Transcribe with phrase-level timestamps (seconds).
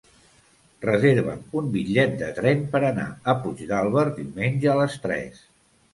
[0.85, 5.45] Reserva'm un bitllet de tren per anar a Puigdàlber diumenge a les tres.